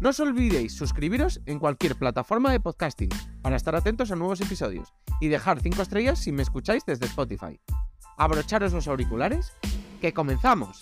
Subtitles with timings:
[0.00, 3.10] No os olvidéis suscribiros en cualquier plataforma de podcasting
[3.42, 7.60] para estar atentos a nuevos episodios y dejar 5 estrellas si me escucháis desde Spotify.
[8.16, 9.52] Abrocharos los auriculares,
[10.00, 10.78] que comenzamos.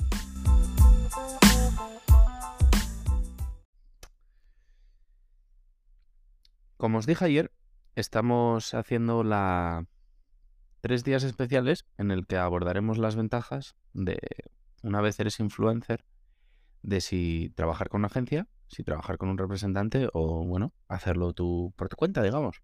[6.76, 7.52] Como os dije ayer,
[7.94, 9.86] estamos haciendo la
[10.82, 14.18] tres días especiales en el que abordaremos las ventajas de
[14.82, 16.04] una vez eres influencer
[16.82, 21.72] de si trabajar con una agencia, si trabajar con un representante o, bueno, hacerlo tú
[21.76, 22.62] por tu cuenta, digamos.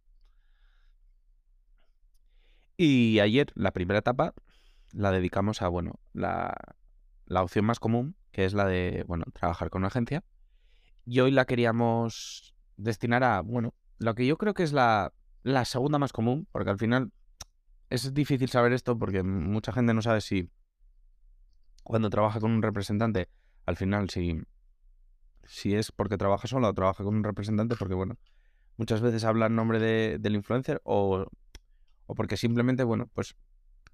[2.76, 4.34] Y ayer, la primera etapa,
[4.92, 6.54] la dedicamos a, bueno, la,
[7.26, 10.24] la opción más común, que es la de, bueno, trabajar con una agencia.
[11.04, 15.64] Y hoy la queríamos destinar a, bueno, lo que yo creo que es la, la
[15.64, 17.12] segunda más común, porque al final
[17.90, 20.50] es difícil saber esto porque mucha gente no sabe si
[21.82, 23.28] cuando trabaja con un representante
[23.66, 24.40] al final, si,
[25.52, 28.16] si es porque trabaja solo o trabaja con un representante, porque bueno,
[28.78, 31.26] muchas veces habla en nombre de, del influencer o,
[32.06, 33.36] o, porque simplemente, bueno, pues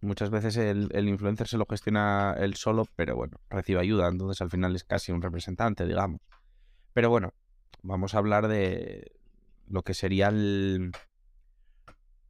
[0.00, 4.41] muchas veces el, el, influencer se lo gestiona él solo, pero bueno, recibe ayuda, entonces
[4.41, 6.20] al final es casi un representante, digamos.
[6.92, 7.34] Pero bueno,
[7.83, 9.11] vamos a hablar de
[9.67, 10.93] lo que sería el,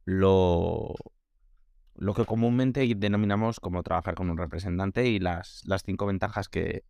[0.05, 0.95] lo,
[1.97, 6.83] lo que comúnmente denominamos como trabajar con un representante y las, las cinco ventajas que,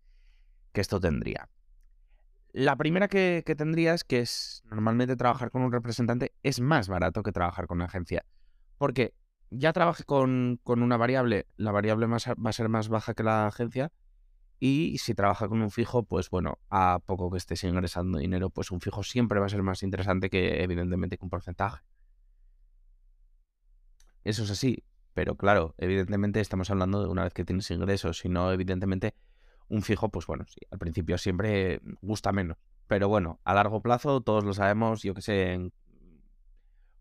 [0.71, 1.49] que esto tendría.
[2.51, 7.21] La primera que, tendría es que es normalmente trabajar con un representante es más barato
[7.21, 8.25] que trabajar con una agencia.
[8.77, 9.13] Porque
[9.51, 13.23] ya trabajé con, con una variable, la variable más, va a ser más baja que
[13.23, 13.91] la agencia.
[14.59, 18.71] Y si trabaja con un fijo, pues bueno, a poco que estés ingresando dinero, pues
[18.71, 21.83] un fijo siempre va a ser más interesante que evidentemente que un porcentaje.
[24.23, 28.27] Eso es así, pero claro, evidentemente estamos hablando de una vez que tienes ingresos, si
[28.27, 29.13] no, evidentemente
[29.69, 32.57] un fijo, pues bueno, sí, al principio siempre gusta menos.
[32.87, 35.71] Pero bueno, a largo plazo todos lo sabemos, yo que sé,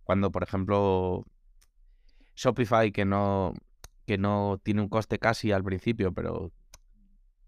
[0.05, 1.25] cuando por ejemplo
[2.37, 3.55] Shopify que no,
[4.07, 6.53] que no tiene un coste casi al principio, pero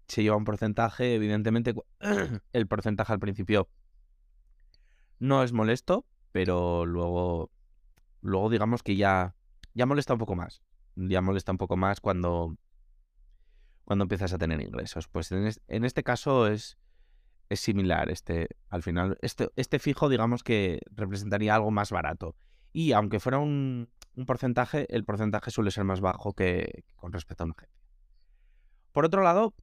[0.07, 1.73] se lleva un porcentaje, evidentemente
[2.53, 3.69] el porcentaje al principio
[5.19, 7.51] no es molesto, pero luego,
[8.21, 9.35] luego digamos que ya,
[9.73, 10.61] ya molesta un poco más.
[10.95, 12.57] Ya molesta un poco más cuando,
[13.91, 15.09] cuando empiezas a tener ingresos.
[15.09, 16.77] Pues en, este caso es,
[17.49, 18.09] es similar.
[18.09, 22.37] Este, al final, este, este fijo, digamos que representaría algo más barato.
[22.71, 23.89] Y aunque fuera un,
[24.25, 27.81] porcentaje, el porcentaje suele ser más bajo que, con respecto a una agencia.
[28.93, 29.55] Por otro lado,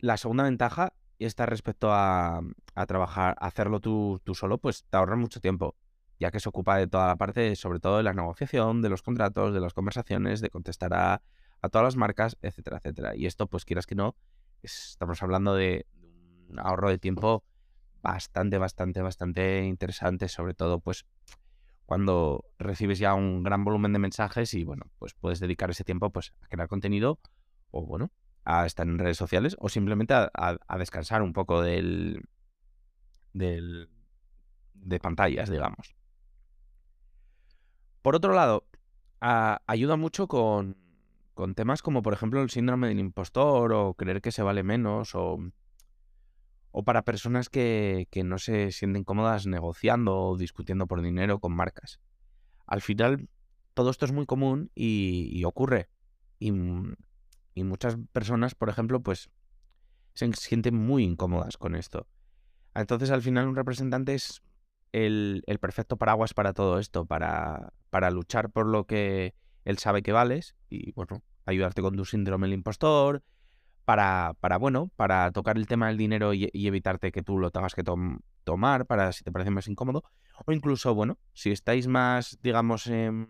[0.00, 2.40] la segunda ventaja está respecto a,
[2.74, 5.76] a trabajar, hacerlo tú, tú, solo, pues te ahorras mucho tiempo,
[6.18, 9.02] ya que se ocupa de toda la parte, sobre todo de la negociación, de los
[9.02, 11.22] contratos, de las conversaciones, de contestar a,
[11.62, 13.16] a todas las marcas, etcétera, etcétera.
[13.16, 14.16] Y esto, pues quieras que no,
[14.62, 15.86] estamos hablando de
[16.48, 17.44] un ahorro de tiempo
[18.02, 21.06] bastante, bastante, bastante interesante, sobre todo pues
[21.86, 26.10] cuando recibes ya un gran volumen de mensajes y bueno, pues puedes dedicar ese tiempo
[26.10, 27.18] pues a crear contenido
[27.70, 28.10] o bueno,
[28.44, 32.28] a estar en redes sociales o simplemente a, descansar un poco del,
[33.32, 33.88] del,
[34.74, 35.96] de pantallas, digamos.
[38.02, 38.68] Por otro lado,
[39.20, 40.76] ayuda mucho con,
[41.36, 45.14] con temas como por ejemplo el síndrome del impostor o creer que se vale menos
[45.14, 45.38] o,
[46.70, 51.54] o para personas que, que, no se sienten cómodas negociando o discutiendo por dinero con
[51.54, 52.00] marcas.
[52.66, 53.28] Al final
[53.74, 55.90] todo esto es muy común y, ocurre
[56.38, 56.54] y,
[57.54, 59.28] y, muchas personas, por ejemplo, pues
[60.14, 62.08] se sienten muy incómodas con esto.
[62.74, 64.40] Entonces al final un representante es
[64.92, 69.34] el, el perfecto paraguas para todo esto, para, para luchar por lo que
[69.66, 73.22] él sabe que vales y, bueno, ayudarte con tu síndrome del impostor,
[73.84, 77.74] para, para bueno, para tocar el tema del dinero y, evitarte que tú lo tengas
[77.74, 77.82] que
[78.44, 80.04] tomar, para si te parece más incómodo,
[80.46, 83.28] o incluso, bueno, si estáis más, digamos, en,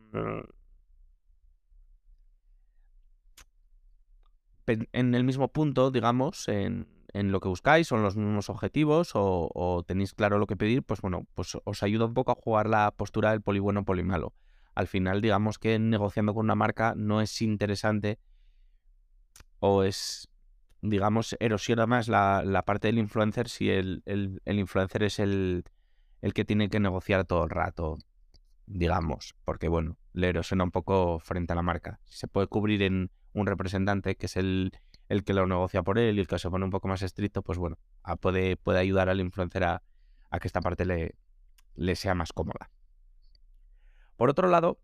[4.67, 9.51] en el mismo punto, digamos, en, en lo que buscáis, son los mismos objetivos o,
[9.55, 12.69] o, tenéis claro lo que pedir, pues bueno, pues os ayuda un poco a jugar
[12.69, 14.35] la postura del poli bueno, poli malo
[14.77, 18.21] al final digamos que negociando con una marca no es interesante
[19.59, 20.29] o es,
[20.83, 24.03] digamos, erosiona más la, parte del influencer si el,
[24.45, 25.65] influencer es el,
[26.21, 27.97] el que tiene que negociar todo el rato,
[28.67, 31.99] digamos, porque bueno, le erosiona un poco frente a la marca.
[32.05, 34.73] Se puede cubrir en un representante, que es el,
[35.09, 37.43] el que lo negocia por él y el que se pone un poco más estricto,
[37.43, 37.79] pues bueno,
[38.21, 39.83] puede, puede ayudar al influencer a,
[40.39, 41.15] que esta parte le,
[41.77, 42.71] le sea más cómoda.
[44.17, 44.79] Por otro lado,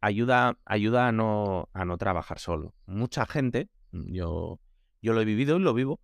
[0.00, 2.74] ayuda, ayuda a, no, a no trabajar solo.
[2.86, 4.60] Mucha gente, yo,
[5.00, 6.00] yo lo he vivido y lo vivo,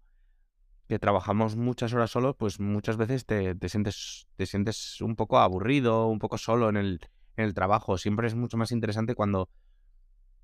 [0.91, 6.09] que trabajamos muchas horas solos, pues muchas veces te, sientes, te sientes un poco aburrido,
[6.09, 7.01] un poco solo en el,
[7.37, 7.97] en el trabajo.
[7.97, 9.49] Siempre es mucho más interesante cuando,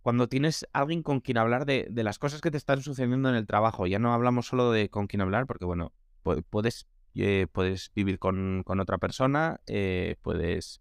[0.02, 3.44] cuando tienes alguien con quien hablar de, las cosas que te están sucediendo en el
[3.44, 3.88] trabajo.
[3.88, 6.86] Ya no hablamos solo de con quién hablar, porque bueno, puedes,
[7.16, 10.80] eh, puedes vivir con, otra persona, eh, puedes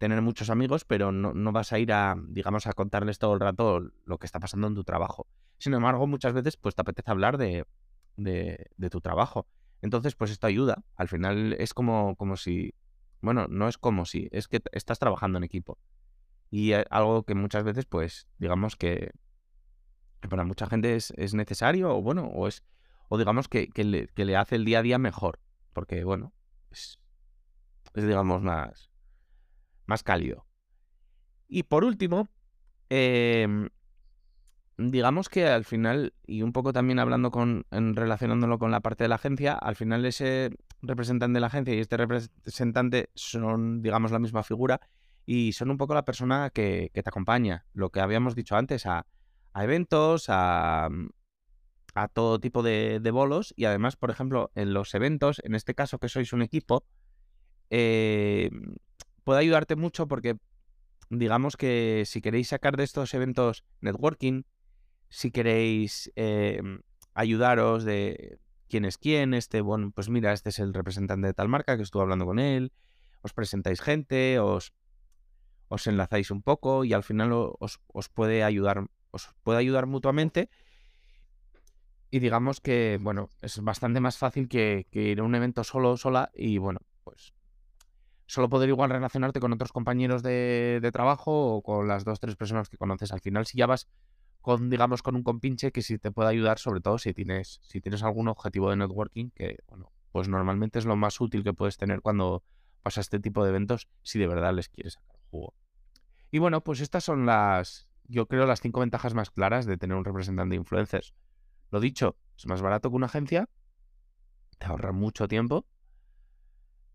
[0.00, 3.40] tener muchos amigos, pero no, no, vas a ir a, digamos, a contarles todo el
[3.40, 5.26] rato lo que está pasando en tu trabajo.
[5.58, 7.66] Sin embargo, muchas veces pues te apetece hablar de,
[8.16, 9.46] de, tu trabajo.
[9.82, 10.82] Entonces, pues esto ayuda.
[10.96, 12.72] Al final es como, como si,
[13.20, 15.76] bueno, no es como si, es que estás trabajando en equipo.
[16.50, 19.12] Y algo que muchas veces, pues, digamos que,
[20.30, 22.64] para mucha gente es, necesario, o bueno, o es,
[23.10, 23.68] o digamos que,
[24.16, 25.40] le, hace el día a día mejor.
[25.74, 26.32] Porque, bueno,
[26.70, 26.98] es,
[27.92, 28.89] digamos, más,
[29.90, 30.46] más cálido.
[31.48, 32.28] Y por último,
[32.88, 33.68] eh,
[34.88, 39.08] digamos que al final, y un poco también hablando con, relacionándolo con la parte de
[39.08, 40.50] la agencia, al final ese
[40.80, 44.80] representante de la agencia y este representante son, digamos, la misma figura
[45.26, 49.06] y son un poco la persona que, te acompaña, lo que habíamos dicho antes, a,
[49.54, 50.88] eventos, a,
[51.94, 55.98] a, todo tipo de, bolos y además, por ejemplo, en los eventos, en este caso
[55.98, 56.84] que sois un equipo,
[57.68, 58.50] eh,
[59.30, 60.38] puede ayudarte mucho porque
[61.08, 64.42] digamos que si queréis sacar de estos eventos networking,
[65.08, 66.80] si queréis em,
[67.14, 71.46] ayudaros de quién es quién, este, bueno, pues mira, este es el representante de tal
[71.46, 72.72] marca que estuve hablando con él,
[73.22, 74.72] os presentáis gente, os,
[75.68, 77.78] os enlazáis un poco y al final os,
[78.12, 80.50] puede ayudar, os puede ayudar mutuamente.
[82.10, 86.32] Y digamos que, bueno, es bastante más fácil que, ir a un evento solo sola
[86.34, 86.80] y, bueno,
[88.30, 92.68] solo poder igual relacionarte con otros compañeros de, trabajo o con las dos, tres personas
[92.68, 93.12] que conoces.
[93.12, 93.88] Al final, si ya vas
[94.40, 97.80] con, digamos, con un compinche que sí te puede ayudar, sobre todo si tienes, si
[97.80, 101.76] tienes algún objetivo de networking, que, bueno, pues normalmente es lo más útil que puedes
[101.76, 102.44] tener cuando
[102.84, 105.54] pasa este tipo de eventos, si de verdad les quieres sacar jugo.
[106.30, 109.96] Y bueno, pues estas son las, yo creo, las cinco ventajas más claras de tener
[109.96, 111.14] un representante de influencers.
[111.72, 113.48] Lo dicho, es más barato que una agencia,
[114.58, 115.66] te ahorra mucho tiempo,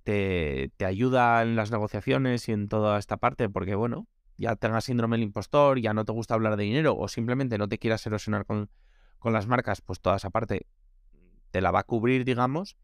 [0.05, 4.07] te, ayuda en las negociaciones y en toda esta parte, porque bueno,
[4.37, 7.67] ya tengas síndrome del impostor, ya no te gusta hablar de dinero o simplemente no
[7.67, 8.69] te quieras erosionar con,
[9.17, 10.67] con las marcas, pues toda esa parte
[11.49, 12.77] te la va a cubrir, digamos.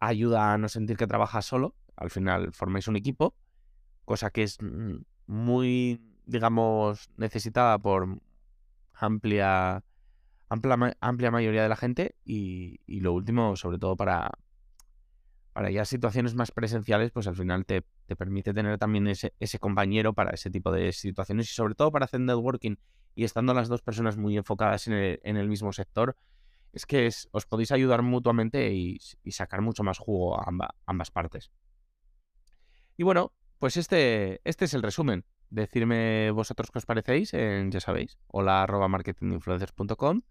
[0.00, 1.74] Ayuda a no sentir que trabajas solo.
[1.94, 3.34] Al final formáis un equipo,
[4.04, 8.18] cosa que es mm, muy, digamos, necesitada por
[8.94, 9.84] amplia,
[10.48, 12.14] amplia, amplia mayoría de la gente.
[12.24, 14.30] Y lo último, sobre todo para,
[15.52, 17.82] para ya situaciones más presenciales, pues al final te,
[18.16, 22.04] permite tener también ese, ese, compañero para ese tipo de situaciones y sobre todo para
[22.04, 22.76] hacer networking
[23.18, 26.16] y estando las dos personas muy enfocadas en el, mismo sector,
[26.72, 30.46] es que os podéis ayudar mutuamente y, sacar mucho más jugo a
[30.86, 31.50] ambas partes.
[32.96, 35.24] Y bueno, pues este, este es el resumen.
[35.50, 40.22] Decirme vosotros qué os parecéis en, ya sabéis, hola arroba marketinginfluencers.com.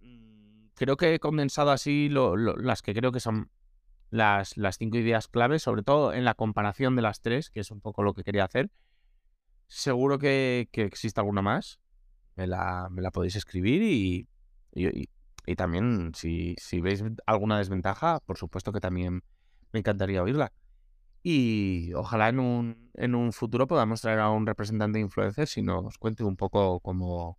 [0.00, 3.48] Mm, creo que he condensado así las que creo que son
[4.10, 7.70] las, las cinco ideas claves, sobre todo en la comparación de las tres, que es
[7.70, 8.70] un poco lo que quería hacer.
[9.68, 11.80] Seguro que, que existe alguna más.
[12.36, 14.28] Me la, me la podéis escribir y,
[14.72, 19.22] y, también si, si, veis alguna desventaja, por supuesto que también
[19.72, 20.52] me encantaría oírla.
[21.22, 25.62] Y ojalá en un, en un futuro podamos traer a un representante de influencers y
[25.62, 27.38] nos cuente un poco cómo,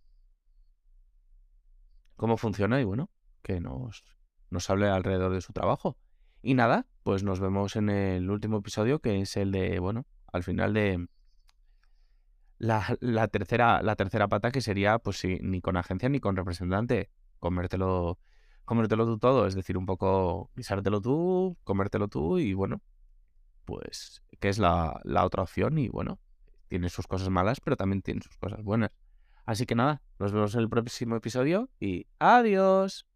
[2.16, 3.08] cómo funciona y bueno,
[3.42, 4.04] que nos,
[4.50, 5.96] nos hable alrededor de su trabajo.
[6.42, 10.42] Y nada, pues nos vemos en el último episodio, que es el de, bueno, al
[10.42, 11.08] final de
[12.58, 16.36] la, la tercera, la tercera pata, que sería, pues sí, ni con agencia ni con
[16.36, 18.18] representante, comértelo,
[18.64, 22.82] comértelo tú todo, es decir, un poco pisártelo tú, comértelo tú y bueno,
[23.64, 26.18] pues, que es la, la otra opción y bueno,
[26.68, 28.90] tiene sus cosas malas, pero también tiene sus cosas buenas.
[29.44, 33.07] Así que nada, nos vemos en el próximo episodio y adiós.